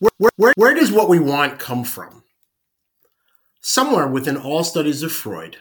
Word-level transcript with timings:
Where, 0.00 0.30
where, 0.36 0.52
where, 0.56 0.74
does 0.74 0.90
what 0.90 1.10
we 1.10 1.18
want 1.18 1.58
come 1.58 1.84
from? 1.84 2.24
Somewhere 3.60 4.08
within 4.08 4.38
all 4.38 4.64
studies 4.64 5.02
of 5.02 5.12
Freud, 5.12 5.58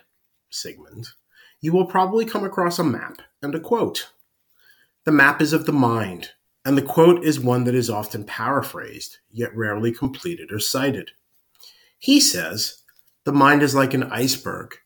Sigmund, 0.50 1.10
you 1.60 1.74
will 1.74 1.86
probably 1.86 2.24
come 2.24 2.46
across 2.46 2.80
a 2.80 2.84
map 2.84 3.22
and 3.42 3.54
a 3.54 3.60
quote. 3.60 4.12
The 5.04 5.12
map 5.12 5.42
is 5.42 5.52
of 5.52 5.66
the 5.66 5.74
mind, 5.74 6.30
and 6.64 6.78
the 6.78 6.82
quote 6.82 7.26
is 7.26 7.38
one 7.38 7.66
that 7.66 7.76
is 7.76 7.90
often 7.90 8.24
paraphrased, 8.24 9.18
yet 9.30 9.54
rarely 9.54 9.92
completed 9.92 10.54
or 10.54 10.60
cited. 10.60 11.12
He 11.98 12.22
says, 12.22 12.82
The 13.26 13.34
mind 13.34 13.62
is 13.62 13.76
like 13.76 13.94
an 13.94 14.04
iceberg. 14.04 14.78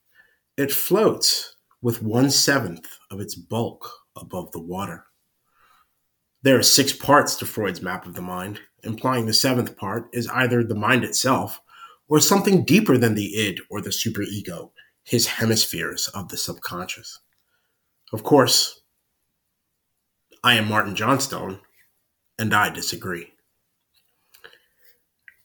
It 0.58 0.72
floats 0.72 1.56
with 1.80 2.02
one 2.02 2.32
seventh 2.32 2.88
of 3.12 3.20
its 3.20 3.36
bulk 3.36 3.88
above 4.16 4.52
the 4.52 4.62
water. 4.62 5.06
There 6.44 6.60
are 6.60 6.64
six 6.64 6.92
parts 6.92 7.38
to 7.38 7.46
Freud's 7.46 7.82
map 7.82 8.06
of 8.06 8.16
the 8.16 8.22
mind, 8.22 8.60
implying 8.84 9.26
the 9.26 9.34
seventh 9.34 9.78
part 9.78 10.10
is 10.12 10.28
either 10.28 10.62
the 10.62 10.76
mind 10.76 11.06
itself 11.06 11.62
or 12.10 12.20
something 12.20 12.66
deeper 12.66 12.98
than 12.98 13.16
the 13.16 13.34
id 13.48 13.62
or 13.70 13.80
the 13.80 13.92
superego, 13.92 14.72
his 15.06 15.26
hemispheres 15.26 16.10
of 16.10 16.28
the 16.28 16.36
subconscious. 16.36 17.22
Of 18.12 18.24
course, 18.24 18.82
I 20.44 20.56
am 20.56 20.68
Martin 20.68 20.96
Johnstone, 20.96 21.62
and 22.38 22.54
I 22.54 22.70
disagree. 22.70 23.32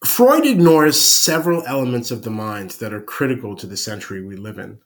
Freud 0.04 0.46
ignores 0.46 1.00
several 1.00 1.64
elements 1.64 2.10
of 2.10 2.24
the 2.24 2.30
mind 2.30 2.72
that 2.72 2.92
are 2.92 3.00
critical 3.00 3.54
to 3.54 3.68
the 3.68 3.76
century 3.76 4.24
we 4.24 4.34
live 4.34 4.58
in. 4.58 4.80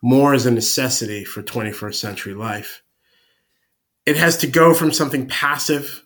More 0.00 0.32
is 0.34 0.46
a 0.46 0.50
necessity 0.52 1.24
for 1.24 1.42
21st 1.42 1.94
century 1.96 2.34
life. 2.34 2.82
It 4.08 4.16
has 4.16 4.38
to 4.38 4.46
go 4.46 4.72
from 4.72 4.90
something 4.90 5.28
passive 5.28 6.02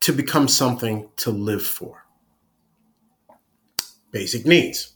to 0.00 0.14
become 0.14 0.48
something 0.48 1.10
to 1.16 1.30
live 1.30 1.62
for. 1.62 2.06
Basic 4.10 4.46
needs. 4.46 4.94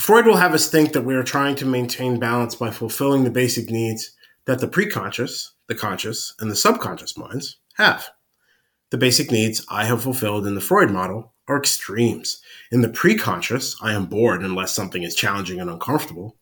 Freud 0.00 0.26
will 0.26 0.38
have 0.38 0.52
us 0.52 0.68
think 0.68 0.92
that 0.92 1.04
we 1.04 1.14
are 1.14 1.22
trying 1.22 1.54
to 1.54 1.64
maintain 1.64 2.18
balance 2.18 2.56
by 2.56 2.72
fulfilling 2.72 3.22
the 3.22 3.30
basic 3.30 3.70
needs 3.70 4.16
that 4.46 4.58
the 4.58 4.66
preconscious, 4.66 5.50
the 5.68 5.76
conscious, 5.76 6.34
and 6.40 6.50
the 6.50 6.56
subconscious 6.56 7.16
minds 7.16 7.58
have. 7.76 8.10
The 8.90 8.98
basic 8.98 9.30
needs 9.30 9.64
I 9.68 9.84
have 9.84 10.02
fulfilled 10.02 10.44
in 10.44 10.56
the 10.56 10.60
Freud 10.60 10.90
model 10.90 11.34
are 11.46 11.56
extremes. 11.56 12.42
In 12.72 12.80
the 12.80 12.88
preconscious, 12.88 13.76
I 13.80 13.92
am 13.92 14.06
bored 14.06 14.42
unless 14.42 14.74
something 14.74 15.04
is 15.04 15.14
challenging 15.14 15.60
and 15.60 15.70
uncomfortable. 15.70 16.36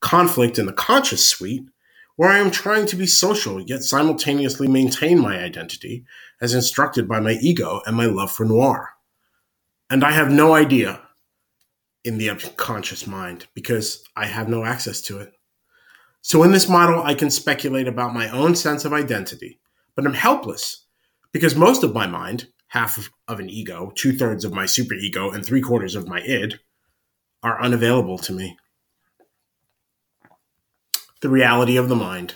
Conflict 0.00 0.58
in 0.58 0.64
the 0.64 0.72
conscious 0.72 1.28
suite, 1.28 1.68
where 2.16 2.30
I 2.30 2.38
am 2.38 2.50
trying 2.50 2.86
to 2.86 2.96
be 2.96 3.06
social 3.06 3.60
yet 3.60 3.82
simultaneously 3.82 4.66
maintain 4.66 5.20
my 5.20 5.38
identity 5.38 6.04
as 6.40 6.54
instructed 6.54 7.06
by 7.06 7.20
my 7.20 7.32
ego 7.40 7.80
and 7.86 7.96
my 7.96 8.06
love 8.06 8.32
for 8.32 8.44
noir. 8.44 8.90
And 9.88 10.02
I 10.02 10.10
have 10.12 10.30
no 10.30 10.54
idea 10.54 11.00
in 12.04 12.18
the 12.18 12.30
unconscious 12.30 13.06
mind 13.06 13.46
because 13.54 14.02
I 14.16 14.26
have 14.26 14.48
no 14.48 14.64
access 14.64 15.00
to 15.02 15.18
it. 15.18 15.32
So 16.22 16.42
in 16.42 16.50
this 16.50 16.68
model, 16.68 17.02
I 17.02 17.14
can 17.14 17.30
speculate 17.30 17.86
about 17.86 18.14
my 18.14 18.28
own 18.30 18.56
sense 18.56 18.84
of 18.84 18.92
identity, 18.92 19.60
but 19.94 20.06
I'm 20.06 20.14
helpless 20.14 20.86
because 21.32 21.54
most 21.54 21.84
of 21.84 21.94
my 21.94 22.06
mind, 22.06 22.48
half 22.68 23.10
of 23.28 23.38
an 23.38 23.50
ego, 23.50 23.92
two 23.94 24.12
thirds 24.12 24.44
of 24.44 24.52
my 24.52 24.64
superego, 24.64 25.34
and 25.34 25.44
three 25.44 25.60
quarters 25.60 25.94
of 25.94 26.08
my 26.08 26.20
id, 26.20 26.58
are 27.42 27.62
unavailable 27.62 28.18
to 28.18 28.32
me. 28.32 28.56
The 31.22 31.30
reality 31.30 31.78
of 31.78 31.88
the 31.88 31.96
mind. 31.96 32.34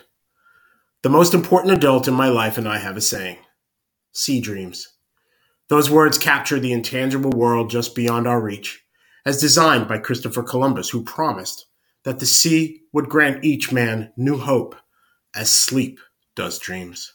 The 1.03 1.11
most 1.11 1.35
important 1.35 1.75
adult 1.75 2.09
in 2.09 2.15
my 2.15 2.29
life 2.29 2.57
and 2.57 2.67
I 2.67 2.79
have 2.79 2.97
a 2.97 3.03
saying 3.03 3.37
sea 4.13 4.41
dreams. 4.41 4.89
Those 5.69 5.91
words 5.91 6.17
capture 6.17 6.59
the 6.59 6.73
intangible 6.73 7.31
world 7.31 7.69
just 7.69 7.95
beyond 7.95 8.27
our 8.27 8.41
reach, 8.41 8.83
as 9.27 9.39
designed 9.39 9.87
by 9.87 9.99
Christopher 9.99 10.43
Columbus, 10.43 10.89
who 10.89 11.05
promised 11.05 11.67
that 12.05 12.21
the 12.21 12.27
sea 12.27 12.81
would 12.95 13.11
grant 13.11 13.45
each 13.45 13.71
man 13.71 14.15
new 14.17 14.39
hope 14.39 14.75
as 15.35 15.51
sleep 15.51 16.01
does 16.35 16.59
dreams. 16.59 17.13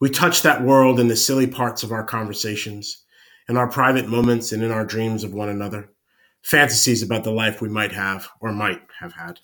We 0.00 0.10
touch 0.10 0.42
that 0.42 0.64
world 0.64 0.98
in 0.98 1.06
the 1.06 1.14
silly 1.14 1.46
parts 1.46 1.84
of 1.84 1.92
our 1.92 2.04
conversations, 2.04 3.04
in 3.48 3.56
our 3.56 3.70
private 3.70 4.08
moments, 4.08 4.50
and 4.50 4.64
in 4.64 4.72
our 4.72 4.84
dreams 4.84 5.22
of 5.22 5.32
one 5.32 5.48
another, 5.48 5.92
fantasies 6.42 7.04
about 7.04 7.22
the 7.22 7.30
life 7.30 7.60
we 7.60 7.68
might 7.68 7.92
have 7.92 8.28
or 8.40 8.50
might 8.50 8.82
have 8.98 9.12
had. 9.12 9.38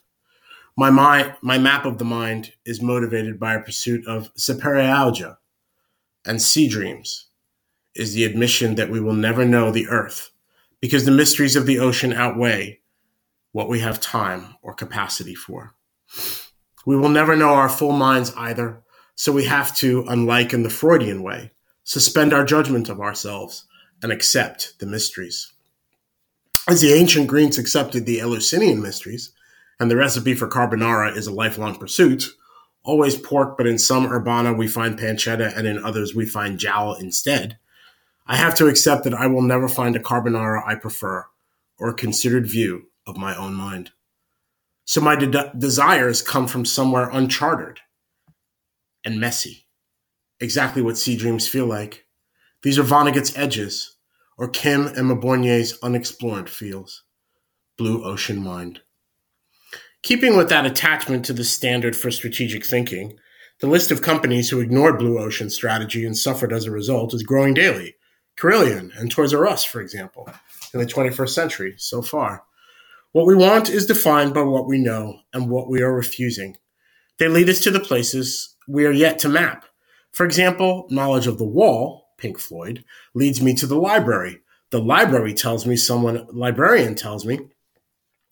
My 0.76 0.90
mind, 0.90 1.34
my 1.42 1.58
map 1.58 1.84
of 1.84 1.98
the 1.98 2.04
mind 2.04 2.52
is 2.64 2.80
motivated 2.80 3.38
by 3.38 3.54
a 3.54 3.62
pursuit 3.62 4.06
of 4.06 4.32
saperalgia, 4.34 5.36
and 6.24 6.40
sea 6.40 6.66
dreams 6.66 7.26
is 7.94 8.14
the 8.14 8.24
admission 8.24 8.76
that 8.76 8.88
we 8.88 9.00
will 9.00 9.12
never 9.12 9.44
know 9.44 9.70
the 9.70 9.88
earth 9.88 10.30
because 10.80 11.04
the 11.04 11.10
mysteries 11.10 11.56
of 11.56 11.66
the 11.66 11.78
ocean 11.78 12.12
outweigh 12.12 12.80
what 13.52 13.68
we 13.68 13.80
have 13.80 14.00
time 14.00 14.56
or 14.62 14.72
capacity 14.72 15.34
for. 15.34 15.74
We 16.86 16.96
will 16.96 17.10
never 17.10 17.36
know 17.36 17.50
our 17.50 17.68
full 17.68 17.92
minds 17.92 18.32
either, 18.36 18.82
so 19.14 19.30
we 19.30 19.44
have 19.44 19.76
to, 19.76 20.04
unlike 20.08 20.54
in 20.54 20.62
the 20.62 20.70
Freudian 20.70 21.22
way, 21.22 21.52
suspend 21.84 22.32
our 22.32 22.44
judgment 22.44 22.88
of 22.88 23.00
ourselves 23.00 23.66
and 24.02 24.10
accept 24.10 24.78
the 24.78 24.86
mysteries. 24.86 25.52
As 26.66 26.80
the 26.80 26.92
ancient 26.92 27.26
Greeks 27.26 27.58
accepted 27.58 28.06
the 28.06 28.20
Eleusinian 28.20 28.80
mysteries, 28.80 29.32
and 29.80 29.90
the 29.90 29.96
recipe 29.96 30.34
for 30.34 30.48
carbonara 30.48 31.16
is 31.16 31.26
a 31.26 31.32
lifelong 31.32 31.76
pursuit, 31.76 32.26
always 32.84 33.16
pork, 33.16 33.56
but 33.56 33.66
in 33.66 33.78
some 33.78 34.06
urbana 34.06 34.52
we 34.52 34.68
find 34.68 34.98
pancetta 34.98 35.56
and 35.56 35.66
in 35.66 35.82
others 35.82 36.14
we 36.14 36.26
find 36.26 36.58
jowl 36.58 36.94
instead, 36.94 37.58
I 38.26 38.36
have 38.36 38.54
to 38.56 38.68
accept 38.68 39.04
that 39.04 39.14
I 39.14 39.26
will 39.26 39.42
never 39.42 39.68
find 39.68 39.96
a 39.96 40.00
carbonara 40.00 40.62
I 40.66 40.76
prefer 40.76 41.26
or 41.78 41.88
a 41.88 41.94
considered 41.94 42.46
view 42.46 42.86
of 43.06 43.16
my 43.16 43.36
own 43.36 43.54
mind. 43.54 43.90
So 44.84 45.00
my 45.00 45.16
de- 45.16 45.52
desires 45.56 46.22
come 46.22 46.46
from 46.46 46.64
somewhere 46.64 47.08
uncharted 47.10 47.80
and 49.04 49.20
messy. 49.20 49.66
Exactly 50.40 50.82
what 50.82 50.98
sea 50.98 51.16
dreams 51.16 51.48
feel 51.48 51.66
like. 51.66 52.06
These 52.62 52.78
are 52.78 52.84
Vonnegut's 52.84 53.36
edges, 53.36 53.96
or 54.36 54.48
Kim 54.48 54.86
and 54.86 55.10
Mauborgne's 55.10 55.78
unexplored 55.82 56.48
fields. 56.48 57.02
Blue 57.76 58.04
ocean 58.04 58.42
mind. 58.42 58.80
Keeping 60.02 60.36
with 60.36 60.48
that 60.48 60.66
attachment 60.66 61.24
to 61.24 61.32
the 61.32 61.44
standard 61.44 61.94
for 61.94 62.10
strategic 62.10 62.66
thinking, 62.66 63.18
the 63.60 63.68
list 63.68 63.92
of 63.92 64.02
companies 64.02 64.50
who 64.50 64.58
ignored 64.58 64.98
blue 64.98 65.20
ocean 65.20 65.48
strategy 65.48 66.04
and 66.04 66.18
suffered 66.18 66.52
as 66.52 66.64
a 66.64 66.72
result 66.72 67.14
is 67.14 67.22
growing 67.22 67.54
daily. 67.54 67.94
Carillion 68.36 68.90
and 68.96 69.12
Toys 69.12 69.32
R 69.32 69.46
Us, 69.46 69.62
for 69.62 69.80
example, 69.80 70.28
in 70.74 70.80
the 70.80 70.86
21st 70.86 71.28
century 71.28 71.74
so 71.76 72.02
far. 72.02 72.42
What 73.12 73.26
we 73.26 73.36
want 73.36 73.68
is 73.68 73.86
defined 73.86 74.34
by 74.34 74.42
what 74.42 74.66
we 74.66 74.78
know 74.78 75.20
and 75.32 75.48
what 75.48 75.68
we 75.68 75.82
are 75.82 75.94
refusing. 75.94 76.56
They 77.18 77.28
lead 77.28 77.48
us 77.48 77.60
to 77.60 77.70
the 77.70 77.78
places 77.78 78.56
we 78.66 78.84
are 78.86 78.90
yet 78.90 79.20
to 79.20 79.28
map. 79.28 79.66
For 80.10 80.26
example, 80.26 80.88
knowledge 80.90 81.28
of 81.28 81.38
the 81.38 81.44
wall, 81.44 82.08
Pink 82.18 82.40
Floyd, 82.40 82.84
leads 83.14 83.40
me 83.40 83.54
to 83.54 83.66
the 83.68 83.78
library. 83.78 84.40
The 84.70 84.80
library 84.80 85.34
tells 85.34 85.64
me 85.64 85.76
someone, 85.76 86.26
librarian 86.32 86.96
tells 86.96 87.24
me 87.24 87.38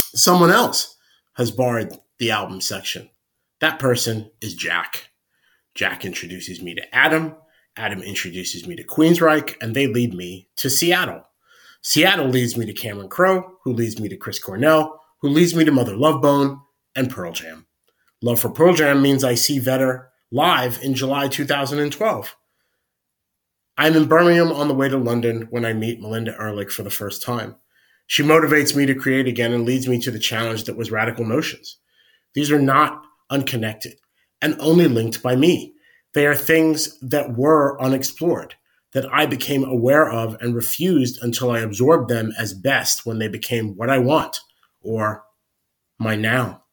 someone 0.00 0.50
else 0.50 0.96
has 1.34 1.50
borrowed 1.50 1.96
the 2.18 2.30
album 2.30 2.60
section. 2.60 3.10
That 3.60 3.78
person 3.78 4.30
is 4.40 4.54
Jack. 4.54 5.10
Jack 5.74 6.04
introduces 6.04 6.62
me 6.62 6.74
to 6.74 6.94
Adam. 6.94 7.34
Adam 7.76 8.02
introduces 8.02 8.66
me 8.66 8.76
to 8.76 8.84
Queensryche, 8.84 9.54
and 9.60 9.74
they 9.74 9.86
lead 9.86 10.14
me 10.14 10.48
to 10.56 10.68
Seattle. 10.68 11.24
Seattle 11.82 12.28
leads 12.28 12.56
me 12.56 12.66
to 12.66 12.72
Cameron 12.72 13.08
Crowe, 13.08 13.58
who 13.64 13.72
leads 13.72 13.98
me 13.98 14.08
to 14.08 14.16
Chris 14.16 14.38
Cornell, 14.38 15.00
who 15.20 15.28
leads 15.28 15.54
me 15.54 15.64
to 15.64 15.72
Mother 15.72 15.96
Love 15.96 16.20
Bone 16.20 16.60
and 16.94 17.10
Pearl 17.10 17.32
Jam. 17.32 17.66
Love 18.22 18.40
for 18.40 18.50
Pearl 18.50 18.74
Jam 18.74 19.00
means 19.00 19.24
I 19.24 19.34
see 19.34 19.58
Vedder 19.58 20.10
live 20.30 20.78
in 20.82 20.94
July 20.94 21.28
2012. 21.28 22.36
I'm 23.78 23.96
in 23.96 24.08
Birmingham 24.08 24.52
on 24.52 24.68
the 24.68 24.74
way 24.74 24.90
to 24.90 24.98
London 24.98 25.46
when 25.50 25.64
I 25.64 25.72
meet 25.72 26.00
Melinda 26.00 26.36
Ehrlich 26.38 26.70
for 26.70 26.82
the 26.82 26.90
first 26.90 27.22
time. 27.22 27.56
She 28.10 28.24
motivates 28.24 28.74
me 28.74 28.86
to 28.86 28.94
create 28.96 29.28
again 29.28 29.52
and 29.52 29.64
leads 29.64 29.86
me 29.86 30.00
to 30.00 30.10
the 30.10 30.18
challenge 30.18 30.64
that 30.64 30.76
was 30.76 30.90
Radical 30.90 31.24
Notions. 31.24 31.76
These 32.34 32.50
are 32.50 32.60
not 32.60 33.04
unconnected 33.30 34.00
and 34.42 34.56
only 34.58 34.88
linked 34.88 35.22
by 35.22 35.36
me. 35.36 35.74
They 36.12 36.26
are 36.26 36.34
things 36.34 36.98
that 37.02 37.36
were 37.36 37.80
unexplored 37.80 38.56
that 38.94 39.06
I 39.12 39.26
became 39.26 39.62
aware 39.62 40.10
of 40.10 40.36
and 40.40 40.56
refused 40.56 41.22
until 41.22 41.52
I 41.52 41.60
absorbed 41.60 42.10
them 42.10 42.32
as 42.36 42.52
best 42.52 43.06
when 43.06 43.20
they 43.20 43.28
became 43.28 43.76
what 43.76 43.90
I 43.90 43.98
want 43.98 44.40
or 44.82 45.22
my 46.00 46.16
now. 46.16 46.64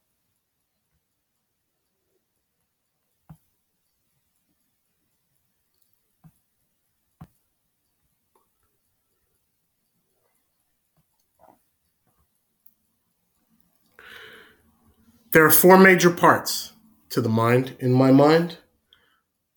There 15.32 15.46
are 15.46 15.52
four 15.52 15.78
major 15.78 16.10
parts 16.10 16.72
to 17.10 17.20
the 17.20 17.28
mind 17.28 17.76
in 17.80 17.92
my 17.92 18.12
mind 18.12 18.60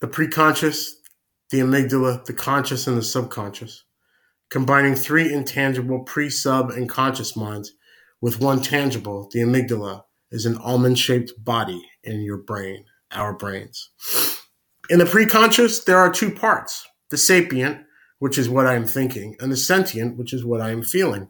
the 0.01 0.09
preconscious, 0.09 0.95
the 1.51 1.61
amygdala, 1.61 2.25
the 2.25 2.33
conscious, 2.33 2.89
and 2.89 2.99
the 2.99 3.03
subconscious, 3.03 3.85
combining 4.49 4.97
three 4.97 5.33
intangible 5.33 6.01
pre, 6.01 6.29
sub, 6.29 6.71
and 6.71 6.89
conscious 6.89 7.37
minds 7.37 7.75
with 8.21 8.41
one 8.41 8.61
tangible, 8.61 9.29
the 9.33 9.41
amygdala, 9.41 10.03
is 10.33 10.45
an 10.45 10.57
almond 10.59 10.99
shaped 10.99 11.33
body 11.39 11.81
in 12.03 12.21
your 12.23 12.39
brain, 12.39 12.85
our 13.13 13.33
brains. 13.33 13.91
In 14.89 14.99
the 14.99 15.05
preconscious, 15.05 15.85
there 15.85 15.99
are 15.99 16.11
two 16.11 16.33
parts 16.33 16.85
the 17.11 17.17
sapient, 17.17 17.85
which 18.19 18.39
is 18.39 18.49
what 18.49 18.67
I 18.67 18.75
am 18.75 18.87
thinking, 18.87 19.37
and 19.39 19.53
the 19.53 19.57
sentient, 19.57 20.17
which 20.17 20.33
is 20.33 20.45
what 20.45 20.61
I 20.61 20.71
am 20.71 20.83
feeling. 20.83 21.29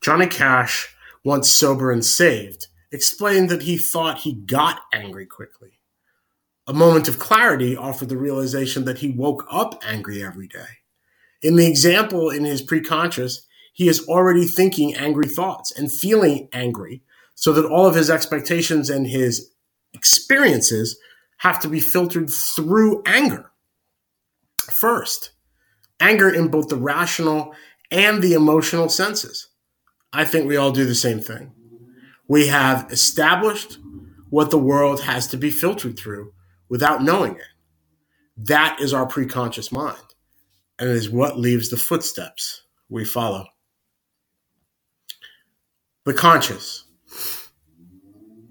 Johnny 0.00 0.26
Cash, 0.26 0.94
once 1.24 1.50
sober 1.50 1.90
and 1.90 2.04
saved, 2.04 2.68
explained 2.90 3.50
that 3.50 3.62
he 3.62 3.76
thought 3.76 4.18
he 4.18 4.32
got 4.32 4.80
angry 4.92 5.26
quickly. 5.26 5.80
A 6.66 6.72
moment 6.72 7.08
of 7.08 7.18
clarity 7.18 7.76
offered 7.76 8.08
the 8.08 8.16
realization 8.16 8.84
that 8.84 8.98
he 8.98 9.10
woke 9.10 9.46
up 9.50 9.82
angry 9.86 10.22
every 10.22 10.46
day. 10.46 10.78
In 11.42 11.56
the 11.56 11.66
example 11.66 12.30
in 12.30 12.44
his 12.44 12.62
preconscious, 12.62 13.42
he 13.72 13.88
is 13.88 14.06
already 14.08 14.44
thinking 14.44 14.94
angry 14.94 15.28
thoughts 15.28 15.70
and 15.70 15.92
feeling 15.92 16.48
angry, 16.52 17.02
so 17.34 17.52
that 17.52 17.64
all 17.64 17.86
of 17.86 17.94
his 17.94 18.10
expectations 18.10 18.90
and 18.90 19.06
his 19.06 19.52
experiences 19.94 20.98
have 21.38 21.60
to 21.60 21.68
be 21.68 21.80
filtered 21.80 22.28
through 22.28 23.02
anger. 23.06 23.52
First, 24.58 25.30
anger 26.00 26.28
in 26.28 26.48
both 26.48 26.68
the 26.68 26.76
rational 26.76 27.54
and 27.90 28.22
the 28.22 28.34
emotional 28.34 28.88
senses. 28.88 29.48
I 30.12 30.24
think 30.24 30.46
we 30.46 30.56
all 30.56 30.72
do 30.72 30.84
the 30.84 30.94
same 30.94 31.20
thing. 31.20 31.52
We 32.28 32.48
have 32.48 32.92
established 32.92 33.78
what 34.28 34.50
the 34.50 34.58
world 34.58 35.00
has 35.00 35.26
to 35.28 35.38
be 35.38 35.50
filtered 35.50 35.98
through 35.98 36.34
without 36.68 37.02
knowing 37.02 37.36
it. 37.36 37.42
That 38.36 38.78
is 38.80 38.92
our 38.92 39.06
preconscious 39.06 39.72
mind, 39.72 40.14
and 40.78 40.90
it 40.90 40.96
is 40.96 41.08
what 41.08 41.38
leaves 41.38 41.70
the 41.70 41.78
footsteps 41.78 42.62
we 42.90 43.04
follow. 43.04 43.46
The 46.04 46.14
conscious. 46.14 46.84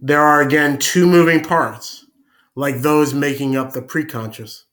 There 0.01 0.21
are 0.21 0.41
again 0.41 0.79
two 0.79 1.07
moving 1.07 1.44
parts, 1.44 2.06
like 2.56 2.81
those 2.81 3.13
making 3.13 3.56
up 3.56 3.74
the 3.74 3.81
preconscious. 3.81 4.63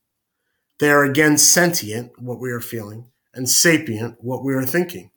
They 0.79 0.89
are 0.89 1.03
again 1.03 1.37
sentient, 1.37 2.19
what 2.19 2.39
we 2.39 2.51
are 2.51 2.59
feeling, 2.59 3.11
and 3.33 3.49
sapient, 3.49 4.17
what 4.19 4.43
we 4.43 4.53
are 4.53 4.65
thinking. 4.65 5.11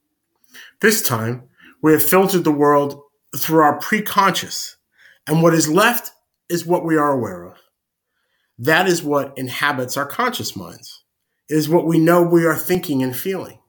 This 0.80 1.02
time, 1.02 1.48
we 1.82 1.92
have 1.92 2.02
filtered 2.02 2.44
the 2.44 2.52
world 2.52 3.02
through 3.36 3.60
our 3.60 3.78
preconscious, 3.78 4.76
and 5.26 5.42
what 5.42 5.54
is 5.54 5.68
left 5.68 6.12
is 6.48 6.64
what 6.64 6.84
we 6.84 6.96
are 6.96 7.12
aware 7.12 7.44
of. 7.44 7.58
That 8.58 8.88
is 8.88 9.02
what 9.02 9.36
inhabits 9.36 9.96
our 9.96 10.06
conscious 10.06 10.56
minds. 10.56 11.04
It 11.48 11.56
is 11.56 11.68
what 11.68 11.86
we 11.86 11.98
know 11.98 12.22
we 12.22 12.46
are 12.46 12.56
thinking 12.56 13.02
and 13.02 13.16
feeling. 13.16 13.60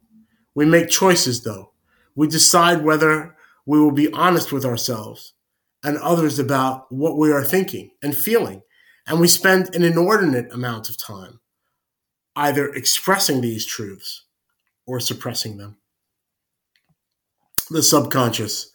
We 0.55 0.65
make 0.65 0.89
choices, 0.89 1.43
though. 1.43 1.71
We 2.15 2.27
decide 2.27 2.83
whether 2.83 3.35
we 3.65 3.79
will 3.79 3.91
be 3.91 4.11
honest 4.11 4.51
with 4.51 4.65
ourselves 4.65 5.33
and 5.83 5.97
others 5.97 6.39
about 6.39 6.91
what 6.91 7.17
we 7.17 7.31
are 7.31 7.43
thinking 7.43 7.91
and 8.01 8.17
feeling. 8.17 8.63
And 9.07 9.19
we 9.19 9.27
spend 9.27 9.75
an 9.75 9.83
inordinate 9.83 10.51
amount 10.51 10.89
of 10.89 10.97
time 10.97 11.39
either 12.35 12.73
expressing 12.73 13.41
these 13.41 13.65
truths 13.65 14.25
or 14.85 14.99
suppressing 14.99 15.57
them. 15.57 15.77
The 17.69 17.83
subconscious. 17.83 18.71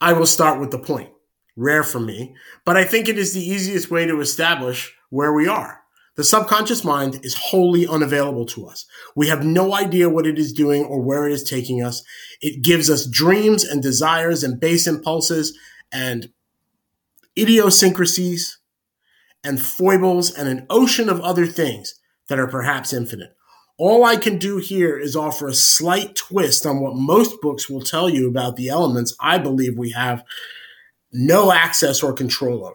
I 0.00 0.12
will 0.12 0.26
start 0.26 0.60
with 0.60 0.70
the 0.70 0.78
point. 0.78 1.10
Rare 1.56 1.82
for 1.82 1.98
me, 1.98 2.36
but 2.64 2.76
I 2.76 2.84
think 2.84 3.08
it 3.08 3.18
is 3.18 3.34
the 3.34 3.44
easiest 3.44 3.90
way 3.90 4.06
to 4.06 4.20
establish 4.20 4.94
where 5.10 5.32
we 5.32 5.48
are. 5.48 5.80
The 6.14 6.24
subconscious 6.24 6.84
mind 6.84 7.20
is 7.24 7.34
wholly 7.34 7.86
unavailable 7.86 8.46
to 8.46 8.66
us. 8.66 8.86
We 9.16 9.28
have 9.28 9.44
no 9.44 9.74
idea 9.74 10.08
what 10.08 10.26
it 10.26 10.38
is 10.38 10.52
doing 10.52 10.84
or 10.84 11.00
where 11.00 11.28
it 11.28 11.32
is 11.32 11.42
taking 11.42 11.82
us. 11.82 12.02
It 12.40 12.62
gives 12.62 12.90
us 12.90 13.06
dreams 13.06 13.64
and 13.64 13.82
desires 13.82 14.42
and 14.44 14.60
base 14.60 14.86
impulses 14.86 15.56
and 15.92 16.30
idiosyncrasies 17.36 18.58
and 19.44 19.62
foibles 19.62 20.32
and 20.32 20.48
an 20.48 20.66
ocean 20.70 21.08
of 21.08 21.20
other 21.20 21.46
things 21.46 21.94
that 22.28 22.38
are 22.38 22.48
perhaps 22.48 22.92
infinite. 22.92 23.34
All 23.78 24.04
I 24.04 24.16
can 24.16 24.38
do 24.38 24.56
here 24.58 24.98
is 24.98 25.14
offer 25.14 25.46
a 25.46 25.54
slight 25.54 26.16
twist 26.16 26.66
on 26.66 26.80
what 26.80 26.96
most 26.96 27.40
books 27.40 27.70
will 27.70 27.80
tell 27.80 28.08
you 28.08 28.28
about 28.28 28.56
the 28.56 28.68
elements 28.68 29.14
I 29.20 29.38
believe 29.38 29.78
we 29.78 29.92
have 29.92 30.24
no 31.12 31.52
access 31.52 32.02
or 32.02 32.12
control 32.12 32.64
over. 32.64 32.74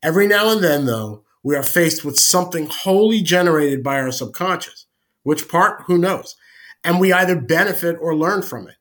Every 0.00 0.28
now 0.28 0.52
and 0.52 0.62
then, 0.62 0.86
though, 0.86 1.24
we 1.42 1.56
are 1.56 1.64
faced 1.64 2.04
with 2.04 2.20
something 2.20 2.66
wholly 2.66 3.20
generated 3.20 3.82
by 3.82 3.96
our 3.98 4.12
subconscious. 4.12 4.86
Which 5.24 5.48
part? 5.48 5.82
Who 5.86 5.98
knows? 5.98 6.36
And 6.84 7.00
we 7.00 7.12
either 7.12 7.40
benefit 7.40 7.96
or 8.00 8.14
learn 8.14 8.42
from 8.42 8.68
it. 8.68 8.76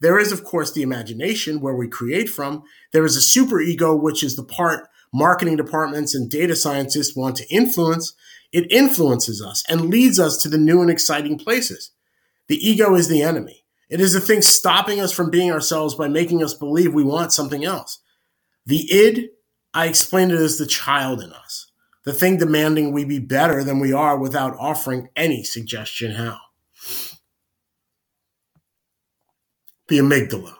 There 0.00 0.18
is, 0.18 0.30
of 0.30 0.44
course, 0.44 0.72
the 0.72 0.82
imagination 0.82 1.60
where 1.60 1.74
we 1.74 1.88
create 1.88 2.28
from. 2.28 2.62
There 2.92 3.04
is 3.04 3.16
a 3.16 3.40
superego, 3.40 4.00
which 4.00 4.22
is 4.22 4.36
the 4.36 4.44
part 4.44 4.86
marketing 5.12 5.56
departments 5.56 6.14
and 6.14 6.30
data 6.30 6.54
scientists 6.54 7.16
want 7.16 7.36
to 7.36 7.52
influence. 7.52 8.14
It 8.52 8.70
influences 8.72 9.42
us 9.42 9.64
and 9.68 9.90
leads 9.90 10.18
us 10.18 10.36
to 10.38 10.48
the 10.48 10.58
new 10.58 10.82
and 10.82 10.90
exciting 10.90 11.38
places. 11.38 11.92
The 12.48 12.56
ego 12.56 12.94
is 12.94 13.08
the 13.08 13.22
enemy. 13.22 13.64
It 13.88 14.00
is 14.00 14.12
the 14.12 14.20
thing 14.20 14.42
stopping 14.42 15.00
us 15.00 15.12
from 15.12 15.30
being 15.30 15.50
ourselves 15.50 15.94
by 15.94 16.08
making 16.08 16.42
us 16.42 16.54
believe 16.54 16.94
we 16.94 17.04
want 17.04 17.32
something 17.32 17.64
else. 17.64 18.00
The 18.66 18.90
id, 18.92 19.30
I 19.74 19.86
explained 19.86 20.32
it 20.32 20.40
as 20.40 20.58
the 20.58 20.66
child 20.66 21.20
in 21.20 21.32
us 21.32 21.70
the 22.04 22.12
thing 22.12 22.38
demanding 22.38 22.92
we 22.92 23.04
be 23.04 23.18
better 23.18 23.62
than 23.62 23.78
we 23.78 23.92
are 23.92 24.18
without 24.18 24.56
offering 24.58 25.08
any 25.16 25.44
suggestion 25.44 26.12
how. 26.12 26.38
The 29.88 29.98
amygdala. 29.98 30.54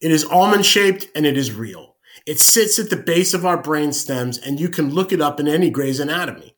It 0.00 0.10
is 0.10 0.24
almond 0.24 0.66
shaped 0.66 1.06
and 1.14 1.24
it 1.24 1.36
is 1.36 1.52
real. 1.52 1.96
It 2.26 2.40
sits 2.40 2.78
at 2.78 2.90
the 2.90 2.96
base 2.96 3.34
of 3.34 3.46
our 3.46 3.60
brain 3.60 3.92
stems 3.92 4.38
and 4.38 4.58
you 4.58 4.68
can 4.68 4.90
look 4.90 5.12
it 5.12 5.20
up 5.20 5.38
in 5.38 5.46
any 5.46 5.70
Gray's 5.70 6.00
Anatomy. 6.00 6.55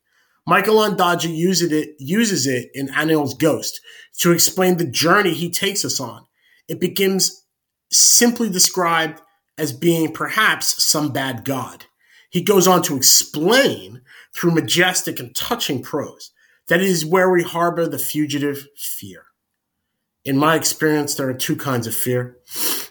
Michael 0.49 0.77
Ondaatje 0.77 1.31
uses 1.31 1.71
it, 1.71 1.89
uses 1.99 2.47
it 2.47 2.71
in 2.73 2.89
Anil's 2.95 3.35
Ghost 3.35 3.81
to 4.17 4.31
explain 4.31 4.77
the 4.77 4.87
journey 4.87 5.35
he 5.35 5.51
takes 5.51 5.85
us 5.85 5.99
on. 5.99 6.25
It 6.67 6.79
begins 6.79 7.45
simply 7.91 8.49
described 8.49 9.21
as 9.59 9.71
being 9.71 10.11
perhaps 10.11 10.83
some 10.83 11.13
bad 11.13 11.45
god. 11.45 11.85
He 12.31 12.41
goes 12.41 12.67
on 12.67 12.81
to 12.83 12.97
explain 12.97 14.01
through 14.35 14.55
majestic 14.55 15.19
and 15.19 15.35
touching 15.35 15.83
prose 15.83 16.31
that 16.67 16.81
it 16.81 16.87
is 16.87 17.05
where 17.05 17.29
we 17.29 17.43
harbor 17.43 17.85
the 17.85 17.99
fugitive 17.99 18.67
fear. 18.75 19.25
In 20.25 20.35
my 20.35 20.55
experience, 20.55 21.13
there 21.13 21.29
are 21.29 21.33
two 21.35 21.57
kinds 21.57 21.85
of 21.85 21.93
fear 21.93 22.37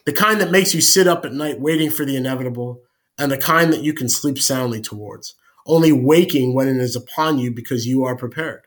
the 0.06 0.12
kind 0.12 0.40
that 0.40 0.52
makes 0.52 0.75
you 0.75 0.80
sit 0.80 1.09
up 1.09 1.25
at 1.25 1.33
night 1.33 1.61
waiting 1.61 1.90
for 1.90 2.04
the 2.04 2.16
inevitable, 2.16 2.83
and 3.18 3.33
the 3.33 3.37
kind 3.37 3.73
that 3.73 3.83
you 3.83 3.92
can 3.92 4.09
sleep 4.09 4.38
soundly 4.38 4.80
towards, 4.80 5.35
only 5.68 5.92
waking 5.92 6.54
when 6.54 6.66
it 6.66 6.78
is 6.78 6.96
upon 6.96 7.38
you 7.38 7.52
because 7.52 7.87
you 7.87 8.02
are 8.04 8.16
prepared. 8.16 8.62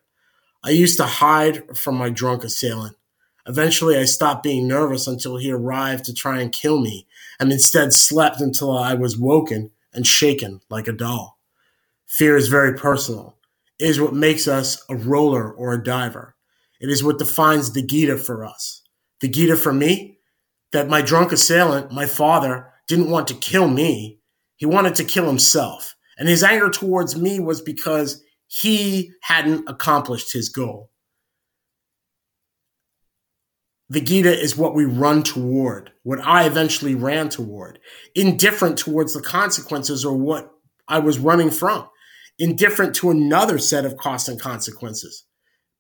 I 0.64 0.70
used 0.70 0.98
to 0.98 1.06
hide 1.06 1.76
from 1.76 1.96
my 1.96 2.10
drunk 2.10 2.44
assailant. 2.44 2.96
Eventually, 3.48 3.98
I 3.98 4.06
stopped 4.06 4.44
being 4.44 4.68
nervous 4.68 5.08
until 5.08 5.38
he 5.38 5.52
arrived 5.52 6.06
to 6.06 6.14
try 6.14 6.40
and 6.40 6.52
kill 6.52 6.80
me, 6.80 7.08
and 7.40 7.52
instead 7.52 7.92
slept 7.92 8.40
until 8.40 8.78
I 8.78 8.94
was 8.94 9.18
woken 9.18 9.72
and 9.94 10.06
shaken 10.06 10.62
like 10.70 10.88
a 10.88 10.94
doll. 10.94 11.40
Fear 12.06 12.38
is 12.38 12.48
very 12.48 12.78
personal. 12.78 13.38
It 13.80 13.90
is 13.90 14.00
what 14.00 14.14
makes 14.14 14.48
us 14.48 14.86
a 14.90 14.96
roller 14.96 15.52
or 15.52 15.74
a 15.74 15.84
diver. 15.84 16.36
It 16.80 16.90
is 16.90 17.04
what 17.04 17.18
defines 17.18 17.72
the 17.72 17.82
Gita 17.82 18.18
for 18.18 18.46
us. 18.46 18.84
The 19.22 19.28
Gita 19.28 19.56
for 19.56 19.74
me, 19.74 20.20
that 20.72 20.88
my 20.88 21.02
drunk 21.02 21.32
assailant, 21.32 21.92
my 21.92 22.06
father, 22.06 22.72
didn't 22.88 23.10
want 23.10 23.28
to 23.30 23.34
kill 23.34 23.68
me. 23.68 24.20
He 24.56 24.66
wanted 24.66 24.96
to 24.96 25.04
kill 25.04 25.26
himself. 25.26 25.96
And 26.18 26.28
his 26.28 26.44
anger 26.44 26.70
towards 26.70 27.16
me 27.16 27.40
was 27.40 27.62
because 27.62 28.22
he 28.48 29.12
hadn't 29.22 29.70
accomplished 29.70 30.34
his 30.34 30.50
goal. 30.50 30.92
The 33.90 34.02
Gita 34.02 34.38
is 34.38 34.56
what 34.56 34.74
we 34.74 34.86
run 34.86 35.22
toward, 35.22 35.92
what 36.04 36.20
I 36.22 36.46
eventually 36.46 36.96
ran 36.96 37.28
toward, 37.28 37.78
indifferent 38.16 38.78
towards 38.78 39.14
the 39.14 39.22
consequences 39.22 40.06
or 40.06 40.16
what 40.16 40.50
I 40.88 41.00
was 41.00 41.20
running 41.20 41.50
from, 41.52 41.90
indifferent 42.40 42.96
to 42.96 43.10
another 43.10 43.58
set 43.58 43.86
of 43.86 43.98
costs 43.98 44.30
and 44.30 44.40
consequences. 44.40 45.26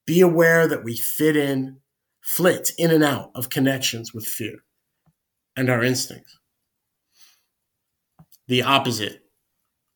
Be 0.06 0.20
aware 0.20 0.68
that 0.68 0.84
we 0.84 0.98
fit 0.98 1.38
in, 1.38 1.78
flit 2.22 2.74
in 2.78 2.92
and 2.92 3.04
out 3.04 3.32
of 3.34 3.50
connections 3.50 4.14
with 4.14 4.26
fear 4.26 4.58
and 5.56 5.70
our 5.70 5.84
instincts. 5.84 6.38
The 8.48 8.64
opposite 8.64 9.21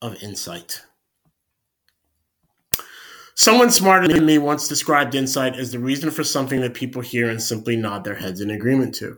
of 0.02 0.22
insight. 0.22 0.82
Someone 3.38 3.70
smarter 3.70 4.08
than 4.08 4.26
me 4.26 4.38
once 4.38 4.68
described 4.68 5.14
insight 5.14 5.58
as 5.58 5.72
the 5.72 5.80
reason 5.80 6.10
for 6.10 6.24
something 6.24 6.62
that 6.62 6.74
people 6.74 7.02
hear 7.02 7.30
and 7.30 7.42
simply 7.42 7.76
nod 7.76 8.06
their 8.06 8.16
heads 8.16 8.40
in 8.40 8.50
agreement 8.50 8.96
to. 8.96 9.18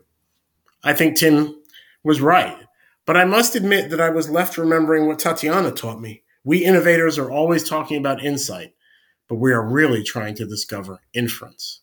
I 0.83 0.93
think 0.93 1.17
Tim 1.17 1.61
was 2.03 2.19
right, 2.19 2.57
but 3.05 3.15
I 3.15 3.25
must 3.25 3.55
admit 3.55 3.91
that 3.91 4.01
I 4.01 4.09
was 4.09 4.29
left 4.29 4.57
remembering 4.57 5.05
what 5.05 5.19
Tatiana 5.19 5.71
taught 5.71 6.01
me. 6.01 6.23
We 6.43 6.65
innovators 6.65 7.17
are 7.19 7.29
always 7.29 7.67
talking 7.67 7.97
about 7.97 8.23
insight, 8.23 8.73
but 9.27 9.35
we 9.35 9.51
are 9.51 9.67
really 9.67 10.01
trying 10.01 10.33
to 10.35 10.45
discover 10.45 11.01
inference. 11.13 11.81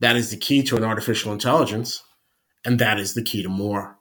That 0.00 0.16
is 0.16 0.30
the 0.30 0.36
key 0.36 0.62
to 0.64 0.76
an 0.76 0.84
artificial 0.84 1.32
intelligence, 1.32 2.02
and 2.64 2.78
that 2.80 2.98
is 2.98 3.14
the 3.14 3.22
key 3.22 3.42
to 3.42 3.48
more. 3.48 3.95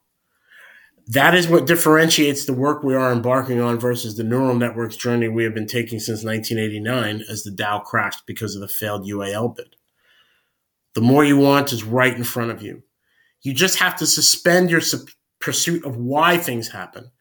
That 1.07 1.35
is 1.35 1.47
what 1.47 1.67
differentiates 1.67 2.45
the 2.45 2.53
work 2.53 2.83
we 2.83 2.95
are 2.95 3.11
embarking 3.11 3.61
on 3.61 3.79
versus 3.79 4.17
the 4.17 4.23
neural 4.23 4.55
networks 4.55 4.95
journey 4.95 5.27
we 5.27 5.43
have 5.43 5.53
been 5.53 5.67
taking 5.67 5.99
since 5.99 6.23
1989 6.23 7.23
as 7.29 7.43
the 7.43 7.51
Dow 7.51 7.79
crashed 7.79 8.25
because 8.25 8.55
of 8.55 8.61
the 8.61 8.67
failed 8.67 9.07
UAL 9.07 9.55
bid. 9.55 9.75
The 10.95 11.01
more 11.01 11.23
you 11.23 11.37
want 11.37 11.71
is 11.71 11.83
right 11.83 12.15
in 12.15 12.23
front 12.23 12.49
of 12.49 12.63
you. 12.63 12.81
You 13.41 13.53
just 13.53 13.77
have 13.77 13.95
to 13.97 14.07
suspend 14.07 14.71
your 14.71 14.81
su- 14.81 15.05
pursuit 15.39 15.85
of 15.85 15.97
why 15.97 16.37
things 16.37 16.69
happen 16.69 17.11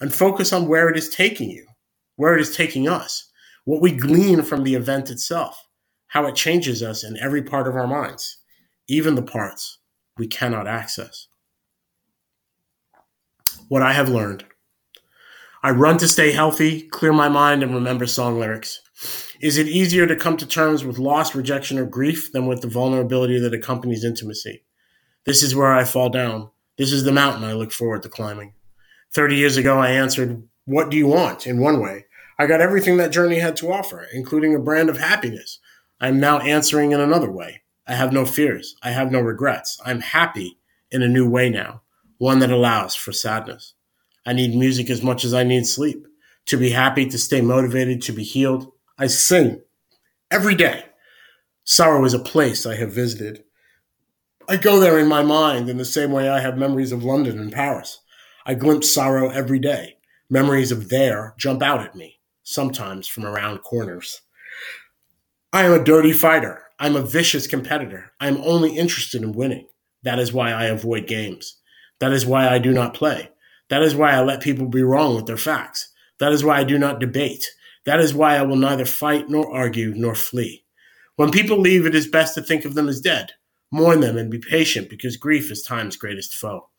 and 0.00 0.14
focus 0.14 0.52
on 0.52 0.68
where 0.68 0.88
it 0.88 0.96
is 0.96 1.08
taking 1.08 1.50
you, 1.50 1.66
where 2.14 2.36
it 2.36 2.40
is 2.40 2.54
taking 2.54 2.88
us, 2.88 3.28
what 3.64 3.82
we 3.82 3.90
glean 3.90 4.42
from 4.42 4.62
the 4.62 4.76
event 4.76 5.10
itself, 5.10 5.66
how 6.08 6.26
it 6.26 6.36
changes 6.36 6.80
us 6.80 7.02
in 7.02 7.16
every 7.18 7.42
part 7.42 7.66
of 7.66 7.74
our 7.74 7.88
minds, 7.88 8.38
even 8.86 9.16
the 9.16 9.22
parts 9.22 9.78
we 10.16 10.28
cannot 10.28 10.68
access. 10.68 11.26
What 13.72 13.80
I 13.80 13.94
have 13.94 14.10
learned 14.10 14.44
I 15.62 15.70
run 15.70 15.96
to 15.96 16.06
stay 16.06 16.32
healthy, 16.32 16.82
clear 16.82 17.14
my 17.14 17.30
mind, 17.30 17.62
and 17.62 17.72
remember 17.72 18.06
song 18.06 18.38
lyrics. 18.38 18.82
Is 19.40 19.56
it 19.56 19.66
easier 19.66 20.06
to 20.06 20.14
come 20.14 20.36
to 20.36 20.46
terms 20.46 20.84
with 20.84 20.98
loss, 20.98 21.34
rejection, 21.34 21.78
or 21.78 21.86
grief 21.86 22.32
than 22.32 22.46
with 22.46 22.60
the 22.60 22.68
vulnerability 22.68 23.38
that 23.38 23.54
accompanies 23.54 24.04
intimacy? 24.04 24.62
This 25.24 25.42
is 25.42 25.54
where 25.54 25.72
I 25.72 25.84
fall 25.84 26.10
down. 26.10 26.50
This 26.76 26.92
is 26.92 27.04
the 27.04 27.12
mountain 27.12 27.44
I 27.44 27.54
look 27.54 27.72
forward 27.72 28.02
to 28.02 28.10
climbing. 28.10 28.52
30 29.14 29.36
years 29.36 29.56
ago, 29.56 29.78
I 29.78 29.88
answered, 29.88 30.46
What 30.66 30.90
do 30.90 30.98
you 30.98 31.06
want? 31.06 31.46
in 31.46 31.58
one 31.58 31.80
way. 31.80 32.04
I 32.38 32.46
got 32.46 32.60
everything 32.60 32.98
that 32.98 33.10
journey 33.10 33.38
had 33.38 33.56
to 33.56 33.72
offer, 33.72 34.06
including 34.12 34.54
a 34.54 34.58
brand 34.58 34.90
of 34.90 34.98
happiness. 34.98 35.60
I 35.98 36.08
am 36.08 36.20
now 36.20 36.40
answering 36.40 36.92
in 36.92 37.00
another 37.00 37.32
way. 37.32 37.62
I 37.86 37.94
have 37.94 38.12
no 38.12 38.26
fears. 38.26 38.76
I 38.82 38.90
have 38.90 39.10
no 39.10 39.20
regrets. 39.20 39.80
I'm 39.82 40.00
happy 40.00 40.58
in 40.90 41.00
a 41.00 41.08
new 41.08 41.26
way 41.26 41.48
now, 41.48 41.80
one 42.22 42.38
that 42.38 42.52
allows 42.52 42.94
for 42.94 43.10
sadness. 43.10 43.74
I 44.24 44.32
need 44.32 44.54
music 44.54 44.88
as 44.90 45.02
much 45.02 45.24
as 45.24 45.34
I 45.34 45.42
need 45.42 45.66
sleep. 45.66 46.06
To 46.46 46.56
be 46.56 46.70
happy, 46.70 47.04
to 47.06 47.18
stay 47.18 47.40
motivated, 47.40 48.00
to 48.02 48.12
be 48.12 48.22
healed, 48.22 48.70
I 48.96 49.08
sing 49.08 49.60
every 50.30 50.54
day. 50.54 50.84
Sorrow 51.64 52.04
is 52.04 52.14
a 52.14 52.20
place 52.20 52.64
I 52.64 52.76
have 52.76 52.92
visited. 52.92 53.42
I 54.48 54.56
go 54.56 54.78
there 54.78 55.00
in 55.00 55.08
my 55.08 55.24
mind 55.24 55.68
in 55.68 55.78
the 55.78 55.84
same 55.84 56.12
way 56.12 56.30
I 56.30 56.38
have 56.38 56.56
memories 56.56 56.92
of 56.92 57.02
London 57.02 57.40
and 57.40 57.50
Paris. 57.50 57.98
I 58.46 58.54
glimpse 58.54 58.94
sorrow 58.94 59.30
every 59.30 59.58
day. 59.58 59.96
Memories 60.30 60.70
of 60.70 60.90
there 60.90 61.34
jump 61.38 61.60
out 61.60 61.80
at 61.80 61.96
me, 61.96 62.20
sometimes 62.44 63.08
from 63.08 63.26
around 63.26 63.64
corners. 63.64 64.20
I 65.52 65.64
am 65.64 65.72
a 65.72 65.82
dirty 65.82 66.12
fighter. 66.12 66.62
I'm 66.78 66.94
a 66.94 67.02
vicious 67.02 67.48
competitor. 67.48 68.12
I 68.20 68.28
am 68.28 68.36
only 68.44 68.76
interested 68.76 69.24
in 69.24 69.32
winning. 69.32 69.66
That 70.04 70.20
is 70.20 70.32
why 70.32 70.52
I 70.52 70.66
avoid 70.66 71.08
games. 71.08 71.58
That 72.02 72.12
is 72.12 72.26
why 72.26 72.48
I 72.48 72.58
do 72.58 72.72
not 72.72 72.94
play. 72.94 73.30
That 73.70 73.80
is 73.84 73.94
why 73.94 74.10
I 74.10 74.22
let 74.22 74.42
people 74.42 74.66
be 74.66 74.82
wrong 74.82 75.14
with 75.14 75.26
their 75.26 75.36
facts. 75.36 75.88
That 76.18 76.32
is 76.32 76.42
why 76.42 76.58
I 76.58 76.64
do 76.64 76.76
not 76.76 76.98
debate. 76.98 77.46
That 77.84 78.00
is 78.00 78.12
why 78.12 78.34
I 78.34 78.42
will 78.42 78.56
neither 78.56 78.84
fight 78.84 79.28
nor 79.28 79.54
argue 79.54 79.94
nor 79.94 80.16
flee. 80.16 80.64
When 81.14 81.30
people 81.30 81.58
leave, 81.58 81.86
it 81.86 81.94
is 81.94 82.08
best 82.08 82.34
to 82.34 82.42
think 82.42 82.64
of 82.64 82.74
them 82.74 82.88
as 82.88 83.00
dead. 83.00 83.34
Mourn 83.70 84.00
them 84.00 84.16
and 84.16 84.32
be 84.32 84.40
patient 84.40 84.90
because 84.90 85.16
grief 85.16 85.48
is 85.52 85.62
time's 85.62 85.96
greatest 85.96 86.34
foe. 86.34 86.70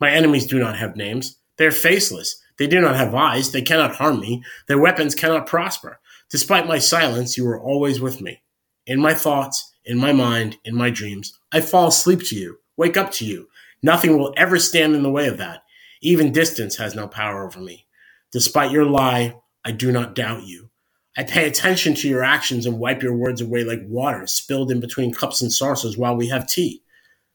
My 0.00 0.10
enemies 0.10 0.48
do 0.48 0.58
not 0.58 0.76
have 0.78 0.96
names. 0.96 1.36
They 1.58 1.66
are 1.66 1.70
faceless. 1.70 2.42
They 2.58 2.66
do 2.66 2.80
not 2.80 2.96
have 2.96 3.14
eyes. 3.14 3.52
They 3.52 3.62
cannot 3.62 3.94
harm 3.94 4.18
me. 4.18 4.42
Their 4.66 4.80
weapons 4.80 5.14
cannot 5.14 5.46
prosper. 5.46 6.00
Despite 6.28 6.66
my 6.66 6.80
silence, 6.80 7.36
you 7.36 7.46
are 7.46 7.62
always 7.62 8.00
with 8.00 8.20
me. 8.20 8.42
In 8.88 9.00
my 9.00 9.14
thoughts, 9.14 9.74
in 9.84 9.98
my 9.98 10.12
mind, 10.12 10.56
in 10.64 10.74
my 10.74 10.90
dreams, 10.90 11.38
I 11.52 11.60
fall 11.60 11.86
asleep 11.86 12.24
to 12.24 12.34
you, 12.34 12.58
wake 12.76 12.96
up 12.96 13.12
to 13.12 13.24
you. 13.24 13.46
Nothing 13.82 14.18
will 14.18 14.34
ever 14.36 14.58
stand 14.58 14.94
in 14.94 15.02
the 15.02 15.10
way 15.10 15.26
of 15.28 15.38
that. 15.38 15.62
Even 16.00 16.32
distance 16.32 16.76
has 16.76 16.94
no 16.94 17.08
power 17.08 17.44
over 17.44 17.60
me. 17.60 17.86
Despite 18.30 18.70
your 18.70 18.84
lie, 18.84 19.36
I 19.64 19.72
do 19.72 19.92
not 19.92 20.14
doubt 20.14 20.44
you. 20.44 20.70
I 21.16 21.24
pay 21.24 21.46
attention 21.46 21.94
to 21.96 22.08
your 22.08 22.24
actions 22.24 22.64
and 22.64 22.78
wipe 22.78 23.02
your 23.02 23.14
words 23.14 23.40
away 23.40 23.64
like 23.64 23.80
water 23.86 24.26
spilled 24.26 24.70
in 24.70 24.80
between 24.80 25.12
cups 25.12 25.42
and 25.42 25.52
saucers 25.52 25.98
while 25.98 26.16
we 26.16 26.28
have 26.28 26.48
tea. 26.48 26.82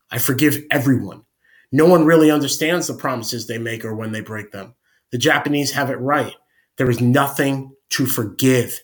I 0.10 0.18
forgive 0.18 0.64
everyone. 0.72 1.24
No 1.72 1.86
one 1.86 2.06
really 2.06 2.32
understands 2.32 2.88
the 2.88 2.96
promises 2.96 3.46
they 3.46 3.58
make 3.58 3.86
or 3.86 3.94
when 3.94 4.14
they 4.14 4.22
break 4.22 4.52
them. 4.52 4.74
The 5.12 5.18
Japanese 5.18 5.72
have 5.74 5.90
it 5.90 6.00
right. 6.00 6.34
There 6.78 6.90
is 6.90 7.02
nothing 7.02 7.74
to 7.92 8.06
forgive. 8.06 8.82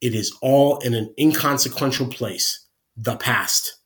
It 0.00 0.14
is 0.14 0.36
all 0.42 0.78
in 0.78 0.94
an 0.94 1.12
inconsequential 1.18 2.08
place, 2.08 2.66
the 2.96 3.16
past. 3.16 3.78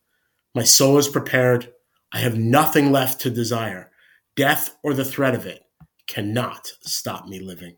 My 0.55 0.65
soul 0.65 0.99
is 0.99 1.09
prepared. 1.09 1.73
I 2.13 2.19
have 2.19 2.39
nothing 2.39 2.91
left 2.91 3.21
to 3.23 3.31
desire. 3.31 3.91
Death 4.37 4.77
or 4.83 4.95
the 4.95 5.05
threat 5.05 5.35
of 5.35 5.47
it 5.47 5.63
cannot 6.07 6.73
stop 6.81 7.27
me 7.27 7.41
living. 7.41 7.77